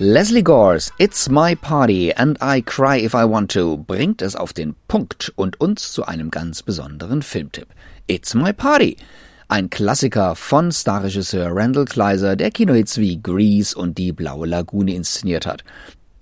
Leslie 0.00 0.44
Gores 0.44 0.92
It's 0.98 1.28
My 1.28 1.56
Party 1.56 2.12
and 2.12 2.38
I 2.40 2.62
Cry 2.62 3.04
If 3.04 3.14
I 3.14 3.24
Want 3.24 3.50
To 3.54 3.76
bringt 3.76 4.22
es 4.22 4.36
auf 4.36 4.52
den 4.52 4.76
Punkt 4.86 5.32
und 5.34 5.60
uns 5.60 5.90
zu 5.90 6.04
einem 6.04 6.30
ganz 6.30 6.62
besonderen 6.62 7.20
Filmtipp. 7.20 7.66
It's 8.06 8.32
My 8.32 8.52
Party. 8.52 8.96
Ein 9.48 9.70
Klassiker 9.70 10.36
von 10.36 10.70
Starregisseur 10.70 11.48
Randall 11.50 11.86
Kleiser, 11.86 12.36
der 12.36 12.52
Kinohits 12.52 12.98
wie 12.98 13.20
Grease 13.20 13.76
und 13.76 13.98
Die 13.98 14.12
Blaue 14.12 14.46
Lagune 14.46 14.94
inszeniert 14.94 15.46
hat. 15.46 15.64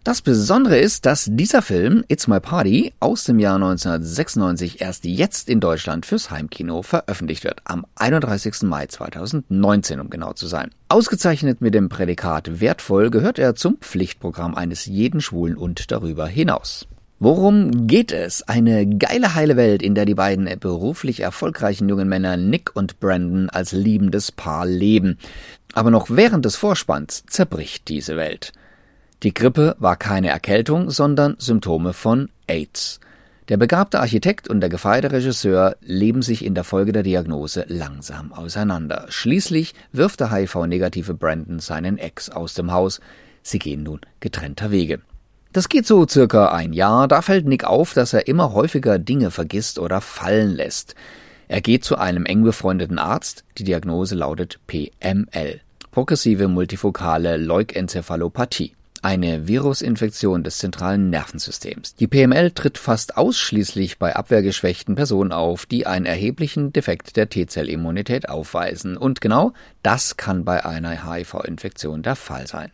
Das 0.06 0.22
Besondere 0.22 0.78
ist, 0.78 1.04
dass 1.04 1.28
dieser 1.28 1.62
Film 1.62 2.04
It's 2.06 2.28
My 2.28 2.38
Party 2.38 2.92
aus 3.00 3.24
dem 3.24 3.40
Jahr 3.40 3.56
1996 3.56 4.80
erst 4.80 5.04
jetzt 5.04 5.50
in 5.50 5.58
Deutschland 5.58 6.06
fürs 6.06 6.30
Heimkino 6.30 6.82
veröffentlicht 6.82 7.42
wird, 7.42 7.60
am 7.64 7.84
31. 7.96 8.62
Mai 8.62 8.86
2019, 8.86 9.98
um 9.98 10.08
genau 10.08 10.32
zu 10.32 10.46
sein. 10.46 10.70
Ausgezeichnet 10.88 11.60
mit 11.60 11.74
dem 11.74 11.88
Prädikat 11.88 12.60
wertvoll 12.60 13.10
gehört 13.10 13.40
er 13.40 13.56
zum 13.56 13.78
Pflichtprogramm 13.78 14.54
eines 14.54 14.86
jeden 14.86 15.20
Schwulen 15.20 15.56
und 15.56 15.90
darüber 15.90 16.28
hinaus. 16.28 16.86
Worum 17.18 17.88
geht 17.88 18.12
es? 18.12 18.44
Eine 18.44 18.86
geile 18.86 19.34
heile 19.34 19.56
Welt, 19.56 19.82
in 19.82 19.96
der 19.96 20.04
die 20.04 20.14
beiden 20.14 20.48
beruflich 20.60 21.18
erfolgreichen 21.18 21.88
jungen 21.88 22.08
Männer 22.08 22.36
Nick 22.36 22.76
und 22.76 23.00
Brandon 23.00 23.50
als 23.50 23.72
liebendes 23.72 24.30
Paar 24.30 24.66
leben. 24.66 25.18
Aber 25.72 25.90
noch 25.90 26.10
während 26.10 26.44
des 26.44 26.54
Vorspanns 26.54 27.24
zerbricht 27.26 27.88
diese 27.88 28.16
Welt. 28.16 28.52
Die 29.22 29.32
Grippe 29.32 29.76
war 29.78 29.96
keine 29.96 30.28
Erkältung, 30.28 30.90
sondern 30.90 31.36
Symptome 31.38 31.94
von 31.94 32.28
AIDS. 32.46 33.00
Der 33.48 33.56
begabte 33.56 34.00
Architekt 34.00 34.46
und 34.46 34.60
der 34.60 34.68
gefeierte 34.68 35.10
Regisseur 35.10 35.76
leben 35.80 36.20
sich 36.20 36.44
in 36.44 36.54
der 36.54 36.64
Folge 36.64 36.92
der 36.92 37.02
Diagnose 37.02 37.64
langsam 37.68 38.32
auseinander. 38.32 39.06
Schließlich 39.08 39.74
wirft 39.90 40.20
der 40.20 40.32
HIV-negative 40.32 41.14
Brandon 41.14 41.60
seinen 41.60 41.96
Ex 41.96 42.28
aus 42.28 42.52
dem 42.52 42.72
Haus. 42.72 43.00
Sie 43.42 43.58
gehen 43.58 43.84
nun 43.84 44.00
getrennter 44.20 44.70
Wege. 44.70 45.00
Das 45.52 45.70
geht 45.70 45.86
so 45.86 46.06
circa 46.06 46.48
ein 46.48 46.74
Jahr, 46.74 47.08
da 47.08 47.22
fällt 47.22 47.46
Nick 47.46 47.64
auf, 47.64 47.94
dass 47.94 48.12
er 48.12 48.28
immer 48.28 48.52
häufiger 48.52 48.98
Dinge 48.98 49.30
vergisst 49.30 49.78
oder 49.78 50.02
fallen 50.02 50.50
lässt. 50.50 50.94
Er 51.48 51.62
geht 51.62 51.84
zu 51.84 51.96
einem 51.96 52.26
eng 52.26 52.42
befreundeten 52.42 52.98
Arzt, 52.98 53.44
die 53.56 53.64
Diagnose 53.64 54.14
lautet 54.14 54.58
PML, 54.66 55.60
progressive 55.90 56.48
multifokale 56.48 57.38
Leukenzephalopathie 57.38 58.76
eine 59.06 59.46
Virusinfektion 59.46 60.42
des 60.42 60.58
zentralen 60.58 61.10
Nervensystems. 61.10 61.94
Die 61.94 62.08
PML 62.08 62.50
tritt 62.50 62.76
fast 62.76 63.16
ausschließlich 63.16 64.00
bei 64.00 64.16
abwehrgeschwächten 64.16 64.96
Personen 64.96 65.30
auf, 65.30 65.64
die 65.64 65.86
einen 65.86 66.06
erheblichen 66.06 66.72
Defekt 66.72 67.16
der 67.16 67.28
T-Zellimmunität 67.28 68.28
aufweisen. 68.28 68.96
Und 68.96 69.20
genau 69.20 69.52
das 69.84 70.16
kann 70.16 70.44
bei 70.44 70.66
einer 70.66 71.08
HIV-Infektion 71.08 72.02
der 72.02 72.16
Fall 72.16 72.48
sein. 72.48 72.72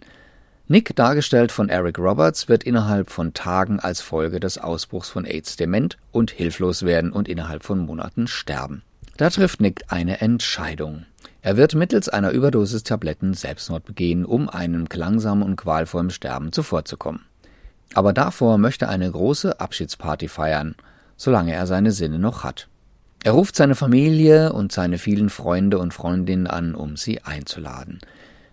Nick, 0.68 0.96
dargestellt 0.96 1.52
von 1.52 1.68
Eric 1.68 1.98
Roberts, 1.98 2.48
wird 2.48 2.64
innerhalb 2.64 3.10
von 3.10 3.34
Tagen 3.34 3.78
als 3.78 4.00
Folge 4.00 4.40
des 4.40 4.56
Ausbruchs 4.56 5.10
von 5.10 5.26
AIDS 5.26 5.56
dement 5.56 5.98
und 6.12 6.30
hilflos 6.30 6.82
werden 6.84 7.12
und 7.12 7.28
innerhalb 7.28 7.62
von 7.62 7.80
Monaten 7.80 8.26
sterben. 8.26 8.84
Da 9.18 9.28
trifft 9.28 9.60
Nick 9.60 9.82
eine 9.88 10.22
Entscheidung. 10.22 11.04
Er 11.44 11.56
wird 11.56 11.74
mittels 11.74 12.08
einer 12.08 12.30
Überdosis 12.30 12.84
Tabletten 12.84 13.34
Selbstmord 13.34 13.84
begehen, 13.84 14.24
um 14.24 14.48
einem 14.48 14.86
langsamen 14.92 15.42
und 15.42 15.56
qualvollen 15.56 16.10
Sterben 16.10 16.52
zuvorzukommen. 16.52 17.22
Aber 17.94 18.12
davor 18.12 18.58
möchte 18.58 18.88
eine 18.88 19.10
große 19.10 19.58
Abschiedsparty 19.58 20.28
feiern, 20.28 20.76
solange 21.16 21.52
er 21.52 21.66
seine 21.66 21.90
Sinne 21.90 22.20
noch 22.20 22.44
hat. 22.44 22.68
Er 23.24 23.32
ruft 23.32 23.56
seine 23.56 23.74
Familie 23.74 24.52
und 24.52 24.70
seine 24.70 24.98
vielen 24.98 25.30
Freunde 25.30 25.78
und 25.78 25.92
Freundinnen 25.92 26.46
an, 26.46 26.76
um 26.76 26.96
sie 26.96 27.22
einzuladen. 27.22 27.98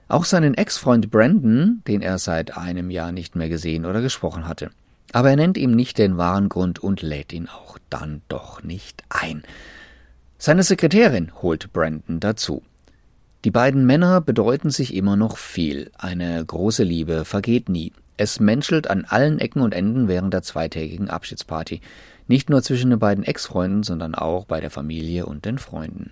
Auch 0.07 0.25
seinen 0.25 0.55
Ex-Freund 0.55 1.11
Brandon, 1.11 1.83
den 1.87 2.01
er 2.01 2.17
seit 2.17 2.57
einem 2.57 2.89
Jahr 2.89 3.11
nicht 3.11 3.35
mehr 3.35 3.49
gesehen 3.49 3.85
oder 3.85 4.01
gesprochen 4.01 4.47
hatte. 4.47 4.71
Aber 5.11 5.29
er 5.29 5.35
nennt 5.35 5.59
ihm 5.59 5.71
nicht 5.71 5.99
den 5.99 6.17
wahren 6.17 6.49
Grund 6.49 6.79
und 6.79 7.03
lädt 7.03 7.33
ihn 7.33 7.47
auch 7.47 7.77
dann 7.91 8.23
doch 8.29 8.63
nicht 8.63 9.03
ein. 9.09 9.43
Seine 10.39 10.63
Sekretärin 10.63 11.31
holt 11.41 11.71
Brandon 11.71 12.19
dazu. 12.19 12.63
Die 13.45 13.51
beiden 13.51 13.85
Männer 13.85 14.19
bedeuten 14.19 14.69
sich 14.69 14.93
immer 14.93 15.15
noch 15.15 15.37
viel. 15.37 15.91
Eine 15.97 16.43
große 16.43 16.83
Liebe 16.83 17.23
vergeht 17.23 17.69
nie. 17.69 17.93
Es 18.17 18.41
menschelt 18.41 18.89
an 18.89 19.05
allen 19.07 19.39
Ecken 19.39 19.61
und 19.61 19.73
Enden 19.73 20.09
während 20.09 20.33
der 20.33 20.41
zweitägigen 20.41 21.09
Abschiedsparty. 21.09 21.79
Nicht 22.27 22.49
nur 22.49 22.61
zwischen 22.61 22.89
den 22.89 22.99
beiden 22.99 23.23
Ex-Freunden, 23.23 23.83
sondern 23.83 24.13
auch 24.13 24.43
bei 24.43 24.59
der 24.59 24.69
Familie 24.69 25.25
und 25.25 25.45
den 25.45 25.57
Freunden. 25.57 26.11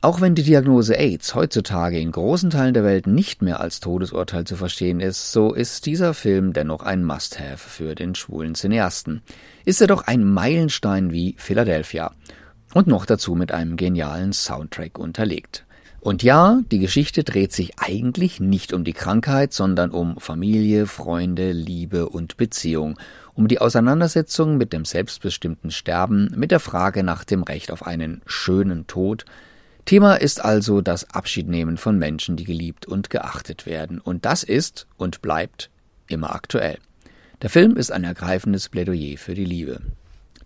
Auch 0.00 0.20
wenn 0.20 0.36
die 0.36 0.44
Diagnose 0.44 0.96
AIDS 0.96 1.34
heutzutage 1.34 1.98
in 1.98 2.12
großen 2.12 2.50
Teilen 2.50 2.74
der 2.74 2.84
Welt 2.84 3.08
nicht 3.08 3.42
mehr 3.42 3.58
als 3.58 3.80
Todesurteil 3.80 4.44
zu 4.44 4.54
verstehen 4.54 5.00
ist, 5.00 5.32
so 5.32 5.52
ist 5.52 5.84
dieser 5.86 6.14
Film 6.14 6.52
dennoch 6.52 6.84
ein 6.84 7.02
Must-Have 7.02 7.58
für 7.58 7.96
den 7.96 8.14
schwulen 8.14 8.54
Cineasten. 8.54 9.22
Ist 9.64 9.80
er 9.80 9.88
doch 9.88 10.06
ein 10.06 10.22
Meilenstein 10.22 11.10
wie 11.10 11.34
Philadelphia. 11.38 12.12
Und 12.72 12.86
noch 12.86 13.04
dazu 13.04 13.34
mit 13.34 13.50
einem 13.50 13.76
genialen 13.76 14.32
Soundtrack 14.32 14.96
unterlegt. 14.96 15.66
Und 16.08 16.22
ja, 16.22 16.62
die 16.70 16.78
Geschichte 16.78 17.22
dreht 17.22 17.52
sich 17.52 17.78
eigentlich 17.78 18.40
nicht 18.40 18.72
um 18.72 18.82
die 18.82 18.94
Krankheit, 18.94 19.52
sondern 19.52 19.90
um 19.90 20.18
Familie, 20.18 20.86
Freunde, 20.86 21.52
Liebe 21.52 22.08
und 22.08 22.38
Beziehung, 22.38 22.98
um 23.34 23.46
die 23.46 23.60
Auseinandersetzung 23.60 24.56
mit 24.56 24.72
dem 24.72 24.86
selbstbestimmten 24.86 25.70
Sterben, 25.70 26.32
mit 26.34 26.50
der 26.50 26.60
Frage 26.60 27.02
nach 27.02 27.24
dem 27.24 27.42
Recht 27.42 27.70
auf 27.70 27.86
einen 27.86 28.22
schönen 28.24 28.86
Tod. 28.86 29.26
Thema 29.84 30.14
ist 30.14 30.42
also 30.42 30.80
das 30.80 31.10
Abschiednehmen 31.10 31.76
von 31.76 31.98
Menschen, 31.98 32.36
die 32.36 32.44
geliebt 32.44 32.86
und 32.86 33.10
geachtet 33.10 33.66
werden. 33.66 34.00
Und 34.00 34.24
das 34.24 34.44
ist 34.44 34.86
und 34.96 35.20
bleibt 35.20 35.68
immer 36.06 36.34
aktuell. 36.34 36.78
Der 37.42 37.50
Film 37.50 37.76
ist 37.76 37.92
ein 37.92 38.04
ergreifendes 38.04 38.70
Plädoyer 38.70 39.18
für 39.18 39.34
die 39.34 39.44
Liebe. 39.44 39.82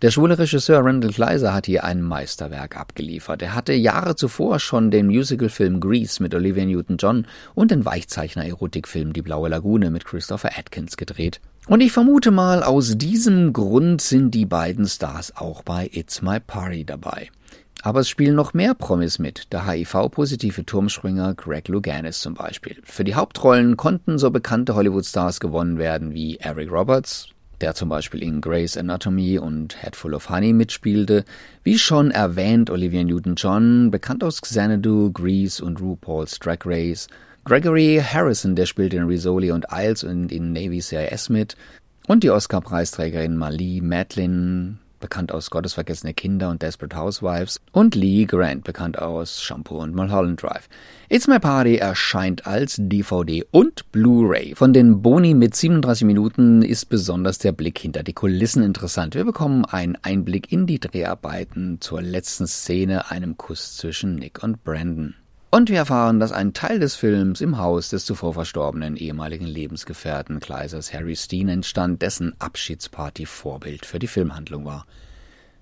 Der 0.02 0.10
schwule 0.10 0.36
Regisseur 0.36 0.84
Randall 0.84 1.12
Kleiser 1.12 1.54
hat 1.54 1.66
hier 1.66 1.84
ein 1.84 2.02
Meisterwerk 2.02 2.76
abgeliefert. 2.76 3.40
Er 3.40 3.54
hatte 3.54 3.72
Jahre 3.72 4.16
zuvor 4.16 4.58
schon 4.58 4.90
den 4.90 5.06
Musicalfilm 5.06 5.78
Grease 5.78 6.20
mit 6.20 6.34
Olivia 6.34 6.64
Newton-John 6.64 7.28
und 7.54 7.70
den 7.70 7.84
Weichzeichner-Erotikfilm 7.84 9.12
Die 9.12 9.22
Blaue 9.22 9.48
Lagune 9.48 9.92
mit 9.92 10.04
Christopher 10.04 10.58
Atkins 10.58 10.96
gedreht. 10.96 11.40
Und 11.68 11.82
ich 11.82 11.92
vermute 11.92 12.32
mal, 12.32 12.64
aus 12.64 12.98
diesem 12.98 13.52
Grund 13.52 14.02
sind 14.02 14.32
die 14.32 14.44
beiden 14.44 14.88
Stars 14.88 15.36
auch 15.36 15.62
bei 15.62 15.88
It's 15.92 16.20
My 16.20 16.40
Party 16.40 16.84
dabei. 16.84 17.30
Aber 17.82 18.00
es 18.00 18.08
spielen 18.08 18.34
noch 18.34 18.54
mehr 18.54 18.74
Promis 18.74 19.20
mit, 19.20 19.52
der 19.52 19.69
HIV-positive 19.69 20.66
Turmspringer 20.66 21.34
Greg 21.34 21.69
Louganis 21.69 22.19
zum 22.19 22.34
Beispiel. 22.34 22.76
Für 22.82 23.04
die 23.04 23.14
Hauptrollen 23.14 23.76
konnten 23.76 24.19
so 24.19 24.32
bekannte 24.32 24.74
Hollywood-Stars 24.74 25.38
gewonnen 25.38 25.78
werden 25.78 26.12
wie 26.12 26.38
Eric 26.38 26.72
Roberts, 26.72 27.28
der 27.62 27.75
zum 27.75 27.89
Beispiel 27.89 28.23
in 28.23 28.41
Grey's 28.41 28.77
Anatomy 28.77 29.39
und 29.39 29.81
Head 29.83 29.97
Full 29.97 30.15
of 30.15 30.28
Honey 30.28 30.53
mitspielte. 30.53 31.25
Wie 31.62 31.78
schon 31.78 32.11
erwähnt, 32.11 32.69
Olivia 32.69 33.05
Newton-John, 33.05 33.91
bekannt 33.91 34.25
aus 34.25 34.43
Xanadu, 34.43 35.11
Grease 35.12 35.65
und 35.65 35.81
RuPaul's 35.81 36.39
Drag 36.39 36.59
Race. 36.67 37.06
Gregory 37.45 38.03
Harrison, 38.05 38.55
der 38.55 38.67
spielte 38.67 38.97
in 38.97 39.05
Rizzoli 39.05 39.50
und 39.53 39.67
Isles 39.73 40.05
und 40.05 40.31
in 40.31 40.53
Navy 40.53 40.81
CIS 40.81 41.28
mit. 41.28 41.56
Und 42.09 42.25
die 42.25 42.31
Oscar-Preisträgerin 42.31 43.37
Mali 43.37 43.81
Madeline, 43.81 44.79
bekannt 45.02 45.32
aus 45.32 45.50
Gottesvergessene 45.50 46.14
Kinder 46.14 46.48
und 46.48 46.62
Desperate 46.62 46.96
Housewives, 46.96 47.60
und 47.72 47.94
Lee 47.94 48.24
Grant, 48.24 48.64
bekannt 48.64 48.98
aus 48.98 49.42
Shampoo 49.42 49.82
und 49.82 49.94
Mulholland 49.94 50.42
Drive. 50.42 50.70
It's 51.10 51.28
My 51.28 51.38
Party 51.38 51.76
erscheint 51.76 52.46
als 52.46 52.76
DVD 52.78 53.44
und 53.50 53.92
Blu-ray. 53.92 54.54
Von 54.54 54.72
den 54.72 55.02
Boni 55.02 55.34
mit 55.34 55.54
37 55.54 56.06
Minuten 56.06 56.62
ist 56.62 56.86
besonders 56.86 57.36
der 57.36 57.52
Blick 57.52 57.78
hinter 57.78 58.02
die 58.02 58.14
Kulissen 58.14 58.62
interessant. 58.62 59.14
Wir 59.14 59.26
bekommen 59.26 59.66
einen 59.66 59.98
Einblick 60.00 60.50
in 60.50 60.66
die 60.66 60.80
Dreharbeiten 60.80 61.82
zur 61.82 62.00
letzten 62.00 62.46
Szene, 62.46 63.10
einem 63.10 63.36
Kuss 63.36 63.76
zwischen 63.76 64.14
Nick 64.14 64.42
und 64.42 64.64
Brandon. 64.64 65.14
Und 65.54 65.68
wir 65.68 65.76
erfahren, 65.76 66.18
dass 66.18 66.32
ein 66.32 66.54
Teil 66.54 66.78
des 66.78 66.94
Films 66.96 67.42
im 67.42 67.58
Haus 67.58 67.90
des 67.90 68.06
zuvor 68.06 68.32
verstorbenen 68.32 68.96
ehemaligen 68.96 69.44
Lebensgefährten 69.44 70.40
Kleisers 70.40 70.94
Harry 70.94 71.14
Steen 71.14 71.50
entstand, 71.50 72.00
dessen 72.00 72.32
Abschiedsparty 72.38 73.26
Vorbild 73.26 73.84
für 73.84 73.99
die 73.99 74.06
Filmhandlung 74.06 74.64
war. 74.64 74.87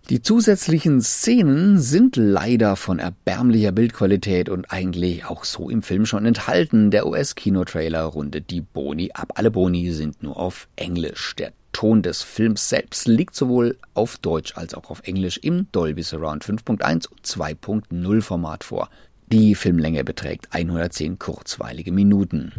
Die 0.08 0.22
zusätzlichen 0.22 1.00
Szenen 1.00 1.80
sind 1.80 2.14
leider 2.14 2.76
von 2.76 3.00
erbärmlicher 3.00 3.72
Bildqualität 3.72 4.48
und 4.48 4.70
eigentlich 4.70 5.24
auch 5.24 5.42
so 5.42 5.68
im 5.68 5.82
Film 5.82 6.06
schon 6.06 6.24
enthalten. 6.24 6.92
Der 6.92 7.08
US-Kinotrailer 7.08 8.04
rundet 8.04 8.50
die 8.50 8.60
Boni 8.60 9.10
ab. 9.12 9.32
Alle 9.34 9.50
Boni 9.50 9.90
sind 9.90 10.22
nur 10.22 10.36
auf 10.36 10.68
Englisch. 10.76 11.34
Der 11.34 11.52
Ton 11.72 12.02
des 12.02 12.22
Films 12.22 12.68
selbst 12.68 13.08
liegt 13.08 13.34
sowohl 13.34 13.76
auf 13.94 14.18
Deutsch 14.18 14.56
als 14.56 14.74
auch 14.74 14.88
auf 14.90 15.02
Englisch 15.02 15.38
im 15.38 15.66
Dolby 15.72 16.04
Surround 16.04 16.44
5.1 16.44 17.08
und 17.08 17.26
2.0 17.26 18.22
Format 18.22 18.62
vor. 18.62 18.88
Die 19.32 19.54
Filmlänge 19.54 20.02
beträgt 20.02 20.48
110 20.50 21.20
kurzweilige 21.20 21.92
Minuten. 21.92 22.50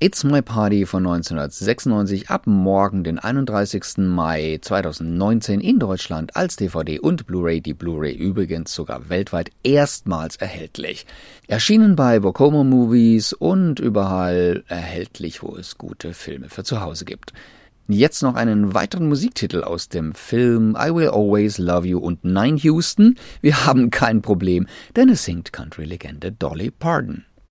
It's 0.00 0.24
My 0.24 0.42
Party 0.42 0.84
von 0.84 1.06
1996 1.06 2.28
ab 2.28 2.48
morgen, 2.48 3.04
den 3.04 3.20
31. 3.20 3.98
Mai 3.98 4.58
2019 4.60 5.60
in 5.60 5.78
Deutschland 5.78 6.34
als 6.34 6.56
DVD 6.56 6.98
und 6.98 7.24
Blu-ray. 7.28 7.60
Die 7.60 7.74
Blu-ray 7.74 8.12
übrigens 8.16 8.74
sogar 8.74 9.10
weltweit 9.10 9.52
erstmals 9.62 10.34
erhältlich. 10.34 11.06
Erschienen 11.46 11.94
bei 11.94 12.18
Bocomo 12.18 12.64
Movies 12.64 13.32
und 13.32 13.78
überall 13.78 14.64
erhältlich, 14.66 15.40
wo 15.44 15.54
es 15.54 15.78
gute 15.78 16.14
Filme 16.14 16.48
für 16.48 16.64
zu 16.64 16.80
Hause 16.80 17.04
gibt. 17.04 17.32
Jetzt 17.92 18.22
noch 18.22 18.36
einen 18.36 18.72
weiteren 18.72 19.08
Musiktitel 19.08 19.64
aus 19.64 19.88
dem 19.88 20.14
Film 20.14 20.76
I 20.78 20.94
Will 20.94 21.08
Always 21.08 21.58
Love 21.58 21.88
You 21.88 21.98
und 21.98 22.24
Nein 22.24 22.56
Houston. 22.58 23.16
Wir 23.40 23.66
haben 23.66 23.90
kein 23.90 24.22
Problem, 24.22 24.68
denn 24.94 25.08
es 25.08 25.24
singt 25.24 25.52
Country-Legende 25.52 26.30
Dolly 26.30 26.70
Parton. 26.70 27.24